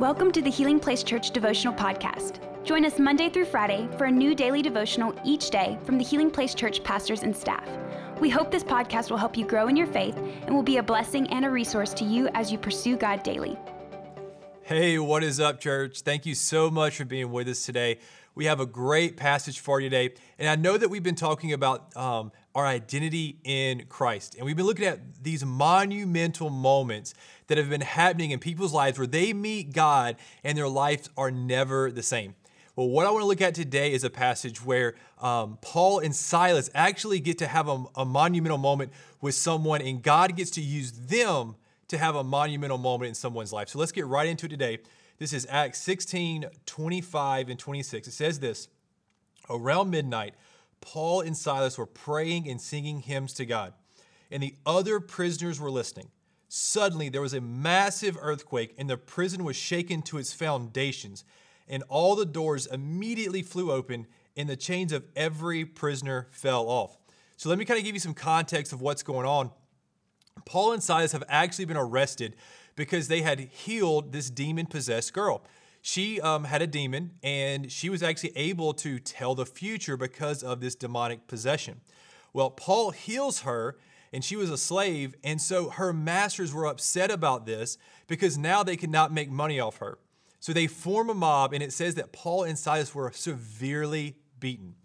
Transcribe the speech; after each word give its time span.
Welcome 0.00 0.32
to 0.32 0.42
the 0.42 0.50
Healing 0.50 0.80
Place 0.80 1.04
Church 1.04 1.30
Devotional 1.30 1.72
Podcast. 1.72 2.40
Join 2.64 2.84
us 2.84 2.98
Monday 2.98 3.28
through 3.28 3.44
Friday 3.44 3.88
for 3.96 4.06
a 4.06 4.10
new 4.10 4.34
daily 4.34 4.60
devotional 4.60 5.14
each 5.24 5.50
day 5.50 5.78
from 5.84 5.98
the 5.98 6.04
Healing 6.04 6.32
Place 6.32 6.52
Church 6.52 6.82
pastors 6.82 7.22
and 7.22 7.34
staff. 7.34 7.64
We 8.18 8.28
hope 8.28 8.50
this 8.50 8.64
podcast 8.64 9.08
will 9.08 9.18
help 9.18 9.36
you 9.36 9.46
grow 9.46 9.68
in 9.68 9.76
your 9.76 9.86
faith 9.86 10.16
and 10.16 10.52
will 10.52 10.64
be 10.64 10.78
a 10.78 10.82
blessing 10.82 11.28
and 11.28 11.44
a 11.44 11.50
resource 11.50 11.94
to 11.94 12.04
you 12.04 12.28
as 12.34 12.50
you 12.50 12.58
pursue 12.58 12.96
God 12.96 13.22
daily. 13.22 13.56
Hey, 14.62 14.98
what 14.98 15.22
is 15.22 15.38
up, 15.38 15.60
church? 15.60 16.00
Thank 16.00 16.26
you 16.26 16.34
so 16.34 16.72
much 16.72 16.96
for 16.96 17.04
being 17.04 17.30
with 17.30 17.46
us 17.46 17.64
today. 17.64 18.00
We 18.34 18.46
have 18.46 18.58
a 18.58 18.66
great 18.66 19.16
passage 19.16 19.60
for 19.60 19.80
you 19.80 19.90
today. 19.90 20.14
And 20.40 20.48
I 20.48 20.56
know 20.56 20.76
that 20.76 20.88
we've 20.88 21.04
been 21.04 21.14
talking 21.14 21.52
about 21.52 21.96
um, 21.96 22.32
our 22.54 22.66
identity 22.66 23.38
in 23.44 23.84
Christ. 23.88 24.36
And 24.36 24.46
we've 24.46 24.56
been 24.56 24.66
looking 24.66 24.86
at 24.86 25.22
these 25.22 25.44
monumental 25.44 26.50
moments 26.50 27.14
that 27.48 27.58
have 27.58 27.68
been 27.68 27.80
happening 27.80 28.30
in 28.30 28.38
people's 28.38 28.72
lives 28.72 28.98
where 28.98 29.06
they 29.06 29.32
meet 29.32 29.72
God 29.72 30.16
and 30.44 30.56
their 30.56 30.68
lives 30.68 31.10
are 31.16 31.30
never 31.30 31.90
the 31.90 32.02
same. 32.02 32.34
Well, 32.76 32.88
what 32.88 33.06
I 33.06 33.10
want 33.10 33.22
to 33.22 33.26
look 33.26 33.40
at 33.40 33.54
today 33.54 33.92
is 33.92 34.02
a 34.02 34.10
passage 34.10 34.64
where 34.64 34.94
um, 35.20 35.58
Paul 35.60 36.00
and 36.00 36.14
Silas 36.14 36.70
actually 36.74 37.20
get 37.20 37.38
to 37.38 37.46
have 37.46 37.68
a, 37.68 37.84
a 37.94 38.04
monumental 38.04 38.58
moment 38.58 38.92
with 39.20 39.36
someone, 39.36 39.80
and 39.80 40.02
God 40.02 40.34
gets 40.36 40.50
to 40.52 40.60
use 40.60 40.90
them 40.90 41.54
to 41.88 41.98
have 41.98 42.16
a 42.16 42.24
monumental 42.24 42.78
moment 42.78 43.10
in 43.10 43.14
someone's 43.14 43.52
life. 43.52 43.68
So 43.68 43.78
let's 43.78 43.92
get 43.92 44.06
right 44.06 44.26
into 44.26 44.46
it 44.46 44.48
today. 44.48 44.78
This 45.18 45.32
is 45.32 45.46
Acts 45.48 45.80
16 45.82 46.46
25 46.66 47.48
and 47.48 47.58
26. 47.58 48.08
It 48.08 48.12
says 48.12 48.40
this 48.40 48.68
Around 49.48 49.90
midnight, 49.90 50.34
Paul 50.84 51.22
and 51.22 51.34
Silas 51.34 51.78
were 51.78 51.86
praying 51.86 52.46
and 52.48 52.60
singing 52.60 53.00
hymns 53.00 53.32
to 53.34 53.46
God, 53.46 53.72
and 54.30 54.42
the 54.42 54.54
other 54.66 55.00
prisoners 55.00 55.58
were 55.58 55.70
listening. 55.70 56.10
Suddenly, 56.48 57.08
there 57.08 57.22
was 57.22 57.32
a 57.32 57.40
massive 57.40 58.18
earthquake, 58.20 58.74
and 58.76 58.88
the 58.88 58.98
prison 58.98 59.44
was 59.44 59.56
shaken 59.56 60.02
to 60.02 60.18
its 60.18 60.34
foundations, 60.34 61.24
and 61.66 61.82
all 61.88 62.14
the 62.14 62.26
doors 62.26 62.66
immediately 62.66 63.40
flew 63.40 63.72
open, 63.72 64.06
and 64.36 64.46
the 64.46 64.56
chains 64.56 64.92
of 64.92 65.04
every 65.16 65.64
prisoner 65.64 66.28
fell 66.30 66.68
off. 66.68 66.98
So, 67.38 67.48
let 67.48 67.58
me 67.58 67.64
kind 67.64 67.78
of 67.78 67.84
give 67.84 67.94
you 67.94 68.00
some 68.00 68.14
context 68.14 68.74
of 68.74 68.82
what's 68.82 69.02
going 69.02 69.26
on. 69.26 69.50
Paul 70.44 70.72
and 70.72 70.82
Silas 70.82 71.12
have 71.12 71.24
actually 71.30 71.64
been 71.64 71.78
arrested 71.78 72.36
because 72.76 73.08
they 73.08 73.22
had 73.22 73.40
healed 73.40 74.12
this 74.12 74.28
demon 74.28 74.66
possessed 74.66 75.14
girl. 75.14 75.42
She 75.86 76.18
um, 76.18 76.44
had 76.44 76.62
a 76.62 76.66
demon 76.66 77.10
and 77.22 77.70
she 77.70 77.90
was 77.90 78.02
actually 78.02 78.32
able 78.36 78.72
to 78.72 78.98
tell 78.98 79.34
the 79.34 79.44
future 79.44 79.98
because 79.98 80.42
of 80.42 80.62
this 80.62 80.74
demonic 80.74 81.26
possession. 81.26 81.82
Well, 82.32 82.48
Paul 82.48 82.92
heals 82.92 83.40
her 83.40 83.76
and 84.10 84.24
she 84.24 84.34
was 84.34 84.48
a 84.48 84.56
slave. 84.56 85.14
And 85.22 85.38
so 85.42 85.68
her 85.68 85.92
masters 85.92 86.54
were 86.54 86.64
upset 86.64 87.10
about 87.10 87.44
this 87.44 87.76
because 88.06 88.38
now 88.38 88.62
they 88.62 88.78
could 88.78 88.88
not 88.88 89.12
make 89.12 89.30
money 89.30 89.60
off 89.60 89.76
her. 89.76 89.98
So 90.40 90.54
they 90.54 90.68
form 90.68 91.10
a 91.10 91.14
mob, 91.14 91.52
and 91.52 91.62
it 91.62 91.72
says 91.72 91.96
that 91.96 92.12
Paul 92.12 92.44
and 92.44 92.58
Silas 92.58 92.94
were 92.94 93.12
severely 93.12 94.16
beaten. 94.40 94.76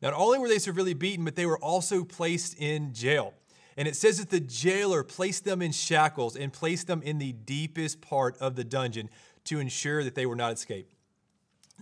Not 0.00 0.12
only 0.12 0.40
were 0.40 0.48
they 0.48 0.58
severely 0.58 0.94
beaten, 0.94 1.24
but 1.24 1.36
they 1.36 1.46
were 1.46 1.58
also 1.58 2.04
placed 2.04 2.58
in 2.58 2.94
jail. 2.94 3.34
And 3.76 3.88
it 3.88 3.96
says 3.96 4.18
that 4.18 4.30
the 4.30 4.40
jailer 4.40 5.02
placed 5.02 5.44
them 5.44 5.62
in 5.62 5.72
shackles 5.72 6.36
and 6.36 6.52
placed 6.52 6.86
them 6.86 7.02
in 7.02 7.18
the 7.18 7.32
deepest 7.32 8.00
part 8.00 8.36
of 8.38 8.54
the 8.54 8.64
dungeon 8.64 9.08
to 9.44 9.58
ensure 9.58 10.04
that 10.04 10.14
they 10.14 10.26
were 10.26 10.36
not 10.36 10.52
escaped. 10.52 10.92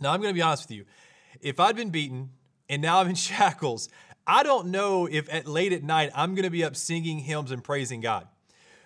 Now, 0.00 0.12
I'm 0.12 0.20
going 0.20 0.32
to 0.32 0.38
be 0.38 0.42
honest 0.42 0.68
with 0.68 0.76
you. 0.76 0.84
If 1.40 1.60
I'd 1.60 1.76
been 1.76 1.90
beaten 1.90 2.30
and 2.68 2.80
now 2.80 3.00
I'm 3.00 3.08
in 3.08 3.14
shackles, 3.16 3.88
I 4.26 4.42
don't 4.42 4.68
know 4.68 5.06
if 5.06 5.32
at 5.32 5.46
late 5.46 5.72
at 5.72 5.82
night 5.82 6.10
I'm 6.14 6.34
going 6.34 6.44
to 6.44 6.50
be 6.50 6.64
up 6.64 6.76
singing 6.76 7.18
hymns 7.18 7.50
and 7.50 7.62
praising 7.62 8.00
God. 8.00 8.28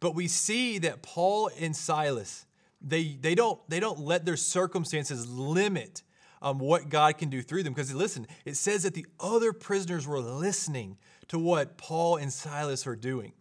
But 0.00 0.14
we 0.14 0.28
see 0.28 0.78
that 0.78 1.02
Paul 1.02 1.50
and 1.58 1.74
Silas, 1.74 2.46
they, 2.80 3.16
they, 3.20 3.34
don't, 3.34 3.58
they 3.68 3.80
don't 3.80 4.00
let 4.00 4.24
their 4.24 4.36
circumstances 4.36 5.28
limit 5.28 6.02
um, 6.42 6.58
what 6.58 6.88
God 6.88 7.18
can 7.18 7.30
do 7.30 7.42
through 7.42 7.62
them. 7.62 7.72
Because 7.72 7.94
listen, 7.94 8.26
it 8.44 8.56
says 8.56 8.82
that 8.82 8.94
the 8.94 9.06
other 9.18 9.52
prisoners 9.52 10.06
were 10.06 10.20
listening 10.20 10.98
to 11.28 11.38
what 11.38 11.76
Paul 11.76 12.16
and 12.16 12.32
Silas 12.32 12.86
are 12.86 12.96
doing. 12.96 13.32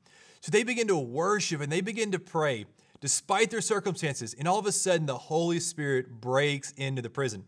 So 0.41 0.51
they 0.51 0.63
begin 0.63 0.87
to 0.87 0.97
worship 0.97 1.61
and 1.61 1.71
they 1.71 1.81
begin 1.81 2.11
to 2.11 2.19
pray 2.19 2.65
despite 3.01 3.51
their 3.51 3.61
circumstances. 3.61 4.35
And 4.37 4.47
all 4.47 4.59
of 4.59 4.65
a 4.65 4.71
sudden, 4.71 5.05
the 5.05 5.17
Holy 5.17 5.59
Spirit 5.59 6.21
breaks 6.21 6.71
into 6.73 7.01
the 7.01 7.09
prison. 7.09 7.45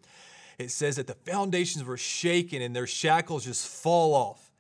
It 0.58 0.72
says 0.72 0.96
that 0.96 1.08
the 1.08 1.14
foundations 1.14 1.86
were 1.86 1.98
shaken 1.98 2.62
and 2.62 2.76
their 2.76 2.88
shackles 2.88 3.46
just 3.46 3.68
fall 3.68 4.14
off. 4.14 4.52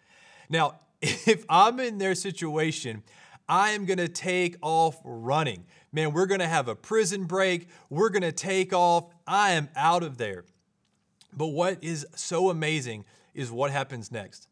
Now, 0.50 0.76
if 1.02 1.46
I'm 1.50 1.80
in 1.80 1.98
their 1.98 2.16
situation, 2.16 3.04
I 3.50 3.72
am 3.72 3.86
going 3.86 3.98
to 3.98 4.08
take 4.08 4.58
off 4.62 5.00
running. 5.04 5.66
Man, 5.92 6.12
we're 6.14 6.26
going 6.26 6.42
to 6.42 6.48
have 6.48 6.68
a 6.68 6.76
prison 6.76 7.26
break. 7.26 7.70
We're 7.90 8.10
going 8.10 8.24
to 8.24 8.32
take 8.32 8.74
off. 8.74 9.06
I 9.26 9.52
am 9.52 9.70
out 9.76 10.04
of 10.04 10.18
there. 10.18 10.44
But 11.34 11.48
what 11.48 11.84
is 11.84 12.06
so 12.16 12.50
amazing 12.50 13.06
is 13.34 13.52
what 13.52 13.72
happens 13.72 14.12
next 14.12 14.48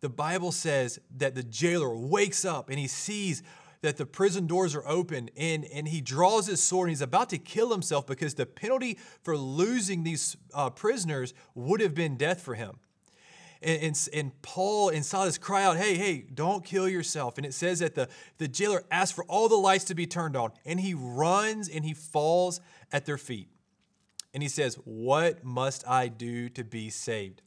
the 0.00 0.08
Bible 0.10 0.52
says 0.52 1.00
that 1.16 1.34
the 1.34 1.42
jailer 1.42 1.92
wakes 1.92 2.44
up 2.44 2.70
and 2.70 2.78
he 2.78 2.86
sees 2.86 3.42
that 3.82 3.96
the 3.96 4.06
prison 4.06 4.46
doors 4.46 4.74
are 4.74 4.86
open 4.86 5.30
and, 5.36 5.64
and 5.66 5.88
he 5.88 6.00
draws 6.00 6.46
his 6.46 6.62
sword 6.62 6.88
and 6.88 6.90
he's 6.90 7.02
about 7.02 7.30
to 7.30 7.38
kill 7.38 7.70
himself 7.70 8.06
because 8.06 8.34
the 8.34 8.46
penalty 8.46 8.98
for 9.22 9.36
losing 9.36 10.02
these 10.02 10.36
uh, 10.54 10.70
prisoners 10.70 11.34
would 11.54 11.80
have 11.80 11.94
been 11.94 12.16
death 12.16 12.40
for 12.40 12.54
him. 12.54 12.78
And, 13.62 13.82
and, 13.82 14.08
and, 14.12 14.42
Paul 14.42 14.90
and 14.90 15.04
Silas 15.04 15.38
cry 15.38 15.64
out, 15.64 15.78
hey, 15.78 15.94
hey, 15.96 16.26
don't 16.32 16.62
kill 16.64 16.88
yourself. 16.88 17.38
And 17.38 17.46
it 17.46 17.54
says 17.54 17.78
that 17.78 17.94
the, 17.94 18.08
the 18.36 18.48
jailer 18.48 18.84
asks 18.90 19.14
for 19.14 19.24
all 19.24 19.48
the 19.48 19.56
lights 19.56 19.84
to 19.84 19.94
be 19.94 20.06
turned 20.06 20.36
on 20.36 20.52
and 20.66 20.78
he 20.78 20.92
runs 20.94 21.68
and 21.68 21.84
he 21.84 21.94
falls 21.94 22.60
at 22.92 23.06
their 23.06 23.18
feet. 23.18 23.48
And 24.34 24.42
he 24.42 24.50
says, 24.50 24.74
What 24.84 25.42
must 25.42 25.88
I 25.88 26.08
do 26.08 26.50
to 26.50 26.64
be 26.64 26.90
saved? 26.90 27.40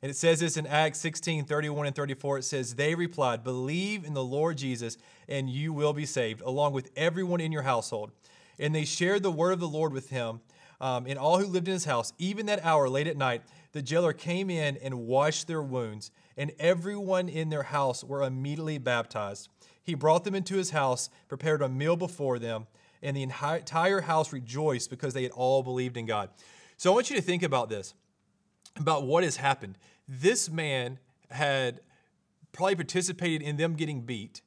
And 0.00 0.10
it 0.10 0.16
says 0.16 0.40
this 0.40 0.56
in 0.56 0.66
Acts 0.66 1.00
16 1.00 1.44
31 1.44 1.86
and 1.86 1.96
34. 1.96 2.38
It 2.38 2.44
says, 2.44 2.74
They 2.74 2.94
replied, 2.94 3.42
Believe 3.42 4.04
in 4.04 4.14
the 4.14 4.24
Lord 4.24 4.58
Jesus, 4.58 4.96
and 5.28 5.50
you 5.50 5.72
will 5.72 5.92
be 5.92 6.06
saved, 6.06 6.40
along 6.42 6.72
with 6.72 6.90
everyone 6.96 7.40
in 7.40 7.52
your 7.52 7.62
household. 7.62 8.12
And 8.58 8.74
they 8.74 8.84
shared 8.84 9.22
the 9.22 9.30
word 9.30 9.52
of 9.52 9.60
the 9.60 9.68
Lord 9.68 9.92
with 9.92 10.10
him 10.10 10.40
um, 10.80 11.06
and 11.06 11.18
all 11.18 11.38
who 11.38 11.46
lived 11.46 11.68
in 11.68 11.74
his 11.74 11.84
house. 11.84 12.12
Even 12.18 12.46
that 12.46 12.64
hour, 12.64 12.88
late 12.88 13.06
at 13.06 13.16
night, 13.16 13.42
the 13.72 13.82
jailer 13.82 14.12
came 14.12 14.50
in 14.50 14.76
and 14.78 15.06
washed 15.06 15.46
their 15.46 15.62
wounds, 15.62 16.10
and 16.36 16.52
everyone 16.58 17.28
in 17.28 17.50
their 17.50 17.64
house 17.64 18.04
were 18.04 18.22
immediately 18.22 18.78
baptized. 18.78 19.48
He 19.82 19.94
brought 19.94 20.24
them 20.24 20.34
into 20.34 20.56
his 20.56 20.70
house, 20.70 21.10
prepared 21.28 21.62
a 21.62 21.68
meal 21.68 21.96
before 21.96 22.38
them, 22.38 22.66
and 23.02 23.16
the 23.16 23.22
entire 23.22 24.00
house 24.02 24.32
rejoiced 24.32 24.90
because 24.90 25.14
they 25.14 25.22
had 25.22 25.32
all 25.32 25.62
believed 25.62 25.96
in 25.96 26.06
God. 26.06 26.30
So 26.76 26.90
I 26.90 26.94
want 26.94 27.10
you 27.10 27.16
to 27.16 27.22
think 27.22 27.42
about 27.42 27.68
this 27.68 27.94
about 28.78 29.04
what 29.04 29.24
has 29.24 29.36
happened. 29.36 29.78
This 30.06 30.50
man 30.50 30.98
had 31.30 31.80
probably 32.52 32.76
participated 32.76 33.42
in 33.42 33.56
them 33.56 33.74
getting 33.74 34.02
beat. 34.02 34.42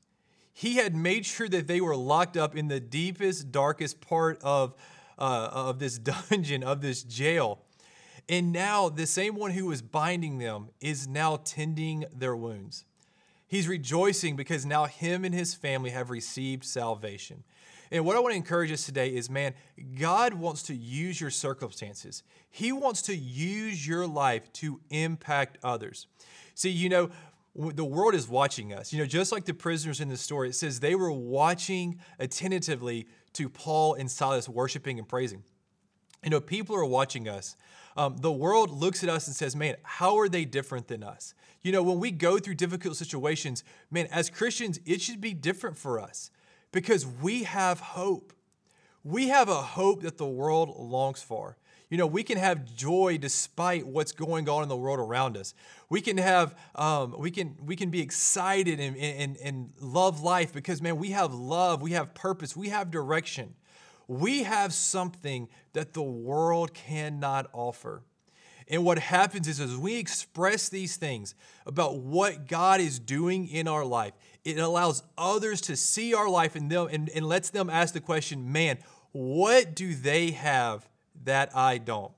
He 0.54 0.76
had 0.76 0.96
made 0.96 1.26
sure 1.26 1.48
that 1.50 1.68
they 1.68 1.82
were 1.82 1.96
locked 1.96 2.36
up 2.36 2.56
in 2.56 2.68
the 2.68 2.80
deepest, 2.80 3.52
darkest 3.52 4.02
part 4.02 4.40
of, 4.44 4.76
uh, 5.18 5.50
of 5.52 5.80
this 5.80 5.98
dungeon, 6.30 6.64
of 6.64 6.82
this 6.82 7.04
jail. 7.04 7.60
And 8.28 8.52
now 8.52 8.90
the 8.90 9.08
same 9.08 9.36
one 9.36 9.52
who 9.52 9.68
was 9.68 9.82
binding 9.82 10.38
them 10.38 10.70
is 10.80 11.08
now 11.08 11.38
tending 11.44 12.06
their 12.14 12.36
wounds. 12.36 12.86
He's 13.52 13.68
rejoicing 13.68 14.38
because 14.38 14.66
now 14.66 14.86
him 14.86 15.26
and 15.26 15.36
his 15.36 15.54
family 15.54 15.90
have 15.90 16.10
received 16.10 16.64
salvation. 16.64 17.44
And 17.92 18.06
what 18.06 18.16
I 18.16 18.22
want 18.22 18.32
to 18.32 18.38
encourage 18.38 18.72
us 18.72 18.86
today 18.86 19.10
is 19.10 19.30
man, 19.30 19.56
God 20.00 20.34
wants 20.34 20.64
to 20.64 20.74
use 20.74 21.20
your 21.20 21.32
circumstances, 21.32 22.24
He 22.50 22.72
wants 22.72 23.02
to 23.04 23.14
use 23.14 23.86
your 23.86 24.08
life 24.08 24.54
to 24.54 24.80
impact 24.90 25.58
others. 25.66 26.08
See, 26.56 26.70
you 26.70 26.88
know, 26.88 27.10
the 27.54 27.84
world 27.84 28.16
is 28.16 28.26
watching 28.26 28.74
us. 28.74 28.94
You 28.94 29.00
know, 29.00 29.06
just 29.06 29.34
like 29.34 29.44
the 29.44 29.54
prisoners 29.54 30.00
in 30.00 30.08
the 30.08 30.16
story, 30.16 30.48
it 30.48 30.56
says 30.56 30.80
they 30.80 30.96
were 30.96 31.12
watching 31.12 32.00
attentively 32.20 33.06
to 33.34 33.50
Paul 33.50 33.96
and 33.96 34.10
Silas 34.10 34.48
worshiping 34.48 34.98
and 34.98 35.10
praising. 35.10 35.44
You 36.24 36.30
know, 36.30 36.40
people 36.40 36.76
are 36.76 36.86
watching 36.86 37.28
us. 37.28 37.56
Um, 37.98 38.18
the 38.18 38.32
world 38.32 38.70
looks 38.70 39.04
at 39.04 39.10
us 39.10 39.28
and 39.28 39.36
says, 39.36 39.56
man, 39.56 39.76
how 39.84 40.18
are 40.18 40.30
they 40.30 40.46
different 40.46 40.88
than 40.88 41.04
us? 41.04 41.34
You 41.62 41.72
know, 41.72 41.84
when 41.84 42.00
we 42.00 42.12
go 42.12 42.38
through 42.40 42.56
difficult 42.56 42.96
situations, 42.96 43.64
man, 43.90 44.08
as 44.12 44.30
Christians, 44.30 44.80
it 44.86 45.02
should 45.02 45.20
be 45.20 45.34
different 45.34 45.78
for 45.78 46.00
us 46.00 46.32
because 46.72 47.06
we 47.06 47.44
have 47.44 47.80
hope. 47.80 48.34
We 49.04 49.30
have 49.30 49.50
a 49.50 49.62
hope 49.62 50.04
that 50.04 50.18
the 50.18 50.28
world 50.28 50.76
longs 50.78 51.22
for. 51.22 51.58
You 51.90 51.98
know, 51.98 52.08
we 52.08 52.24
can 52.24 52.38
have 52.38 52.74
joy 52.74 53.18
despite 53.20 53.86
what's 53.86 54.14
going 54.14 54.48
on 54.48 54.64
in 54.64 54.70
the 54.70 54.78
world 54.78 55.00
around 55.00 55.36
us. 55.36 55.54
We 55.90 56.00
can 56.00 56.18
have, 56.18 56.56
um, 56.76 57.16
we 57.18 57.32
can, 57.32 57.58
we 57.62 57.76
can 57.76 57.90
be 57.90 58.00
excited 58.00 58.80
and, 58.80 58.96
and, 58.96 59.38
and 59.38 59.72
love 59.82 60.22
life 60.22 60.54
because, 60.54 60.82
man, 60.82 60.98
we 60.98 61.10
have 61.10 61.34
love, 61.34 61.82
we 61.82 61.92
have 61.92 62.14
purpose, 62.14 62.56
we 62.56 62.70
have 62.70 62.92
direction. 62.92 63.56
We 64.12 64.44
have 64.44 64.74
something 64.74 65.48
that 65.72 65.94
the 65.94 66.02
world 66.02 66.74
cannot 66.74 67.50
offer. 67.54 68.02
And 68.68 68.84
what 68.84 69.00
happens 69.00 69.48
is, 69.48 69.62
as 69.62 69.78
we 69.78 69.96
express 69.96 70.68
these 70.68 70.98
things 70.98 71.34
about 71.66 71.96
what 71.96 72.46
God 72.46 72.82
is 72.82 73.00
doing 73.00 73.48
in 73.48 73.70
our 73.70 73.86
life, 73.86 74.12
it 74.44 74.58
allows 74.58 75.04
others 75.18 75.62
to 75.62 75.78
see 75.78 76.14
our 76.14 76.28
life 76.28 76.58
and, 76.58 76.70
them, 76.70 76.90
and, 76.92 77.10
and 77.10 77.26
lets 77.26 77.52
them 77.52 77.70
ask 77.70 77.94
the 77.94 78.02
question, 78.02 78.52
man, 78.52 78.80
What 79.14 79.76
do 79.76 79.96
they 79.96 80.32
have 80.32 80.90
that 81.24 81.56
I 81.56 81.78
don't? 81.78 82.12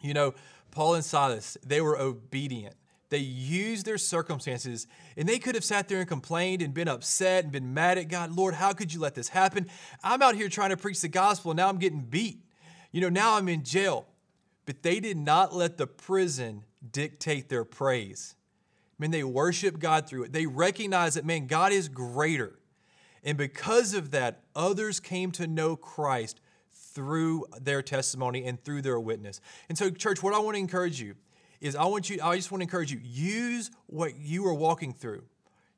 You 0.00 0.14
know, 0.14 0.34
Paul 0.70 0.94
and 0.94 1.04
Silas, 1.04 1.58
they 1.66 1.80
were 1.80 1.98
obedient. 1.98 2.76
They 3.10 3.18
used 3.18 3.84
their 3.84 3.98
circumstances 3.98 4.86
and 5.16 5.28
they 5.28 5.38
could 5.38 5.56
have 5.56 5.64
sat 5.64 5.88
there 5.88 5.98
and 5.98 6.08
complained 6.08 6.62
and 6.62 6.72
been 6.72 6.88
upset 6.88 7.44
and 7.44 7.52
been 7.52 7.74
mad 7.74 7.98
at 7.98 8.08
God. 8.08 8.34
Lord, 8.34 8.54
how 8.54 8.72
could 8.72 8.94
you 8.94 9.00
let 9.00 9.14
this 9.14 9.28
happen? 9.28 9.68
I'm 10.02 10.22
out 10.22 10.36
here 10.36 10.48
trying 10.48 10.70
to 10.70 10.76
preach 10.76 11.00
the 11.00 11.08
gospel 11.08 11.50
and 11.50 11.58
now 11.58 11.68
I'm 11.68 11.78
getting 11.78 12.00
beat. 12.00 12.38
You 12.92 13.00
know, 13.00 13.08
now 13.08 13.36
I'm 13.36 13.48
in 13.48 13.64
jail. 13.64 14.06
But 14.64 14.82
they 14.82 15.00
did 15.00 15.16
not 15.16 15.54
let 15.54 15.76
the 15.76 15.86
prison 15.86 16.64
dictate 16.92 17.48
their 17.48 17.64
praise. 17.64 18.36
I 18.98 19.02
mean, 19.02 19.10
they 19.10 19.24
worship 19.24 19.80
God 19.80 20.06
through 20.06 20.24
it. 20.24 20.32
They 20.32 20.46
recognize 20.46 21.14
that, 21.14 21.24
man, 21.24 21.46
God 21.46 21.72
is 21.72 21.88
greater. 21.88 22.58
And 23.24 23.36
because 23.36 23.94
of 23.94 24.12
that, 24.12 24.42
others 24.54 25.00
came 25.00 25.32
to 25.32 25.46
know 25.46 25.74
Christ 25.74 26.40
through 26.72 27.46
their 27.60 27.82
testimony 27.82 28.44
and 28.44 28.62
through 28.62 28.82
their 28.82 29.00
witness. 29.00 29.40
And 29.68 29.76
so, 29.76 29.90
church, 29.90 30.22
what 30.22 30.34
I 30.34 30.38
want 30.38 30.54
to 30.54 30.60
encourage 30.60 31.00
you 31.00 31.14
is 31.60 31.76
I 31.76 31.84
want 31.84 32.10
you, 32.10 32.18
I 32.22 32.36
just 32.36 32.50
want 32.50 32.60
to 32.60 32.64
encourage 32.64 32.92
you, 32.92 33.00
use 33.02 33.70
what 33.86 34.18
you 34.18 34.46
are 34.46 34.54
walking 34.54 34.92
through. 34.92 35.24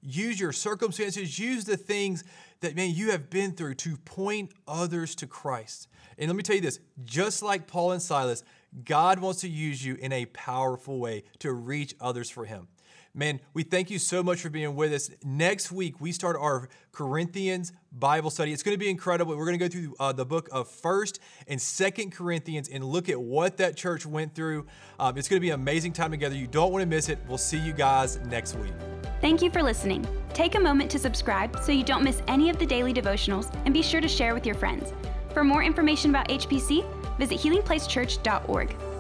Use 0.03 0.39
your 0.39 0.53
circumstances, 0.53 1.39
use 1.39 1.65
the 1.65 1.77
things 1.77 2.25
that, 2.61 2.75
man, 2.75 2.93
you 2.93 3.13
have 3.13 3.31
been 3.31 3.53
through 3.53 3.75
to 3.75 3.97
point 3.99 4.53
others 4.67 5.15
to 5.17 5.27
Christ. 5.27 5.89
And 6.19 6.29
let 6.29 6.37
me 6.37 6.43
tell 6.43 6.57
you 6.57 6.63
this 6.63 6.81
just 7.05 7.43
like 7.43 7.67
Paul 7.67 7.93
and 7.93 8.03
Silas, 8.03 8.43
God 8.85 9.19
wants 9.21 9.43
to 9.43 9.49
use 9.49 9.85
you 9.85 9.95
in 9.95 10.13
a 10.13 10.27
powerful 10.27 10.99
way 10.99 11.25
to 11.41 11.53
reach 11.53 11.95
others 12.01 12.31
for 12.31 12.45
Him. 12.45 12.69
Man, 13.15 13.41
we 13.53 13.63
thank 13.63 13.91
you 13.91 13.99
so 13.99 14.23
much 14.23 14.41
for 14.41 14.49
being 14.49 14.75
with 14.75 14.91
us. 14.91 15.11
Next 15.23 15.71
week, 15.71 16.01
we 16.01 16.13
start 16.13 16.35
our 16.41 16.71
Corinthians 16.93 17.71
Bible 17.93 18.31
study. 18.31 18.55
It's 18.55 18.63
going 18.63 18.75
to 18.75 18.79
be 18.79 18.89
incredible. 18.89 19.37
We're 19.37 19.45
going 19.45 19.59
to 19.59 19.69
go 19.69 19.71
through 19.71 19.95
uh, 20.01 20.13
the 20.13 20.25
book 20.25 20.49
of 20.51 20.67
1st 20.67 21.19
and 21.47 21.61
2nd 21.61 22.13
Corinthians 22.13 22.71
and 22.71 22.83
look 22.83 23.11
at 23.11 23.21
what 23.21 23.59
that 23.59 23.77
church 23.77 24.07
went 24.07 24.35
through. 24.35 24.67
Um, 24.99 25.19
it's 25.19 25.29
going 25.29 25.37
to 25.37 25.43
be 25.43 25.51
an 25.51 25.61
amazing 25.61 25.93
time 25.93 26.11
together. 26.11 26.35
You 26.35 26.47
don't 26.47 26.73
want 26.73 26.81
to 26.83 26.87
miss 26.87 27.11
it. 27.11 27.19
We'll 27.29 27.37
see 27.37 27.59
you 27.59 27.75
guys 27.75 28.19
next 28.29 28.57
week. 28.57 28.73
Thank 29.21 29.43
you 29.43 29.51
for 29.51 29.63
listening. 29.63 30.07
Take 30.33 30.55
a 30.55 30.61
moment 30.61 30.91
to 30.93 30.99
subscribe 30.99 31.63
so 31.63 31.71
you 31.71 31.85
don't 31.85 32.03
miss 32.03 32.23
any 32.29 32.49
of 32.49 32.59
the 32.59 32.65
daily 32.65 32.95
devotionals 32.95 33.55
and 33.67 33.75
be 33.75 33.83
sure 33.83 34.01
to 34.01 34.09
share 34.09 34.33
with 34.33 34.47
your 34.47 34.55
friends. 34.55 34.95
For 35.35 35.45
more 35.45 35.63
information 35.63 36.09
about 36.09 36.29
HPC, 36.29 36.83
visit 37.19 37.39
healingplacechurch.org. 37.39 38.92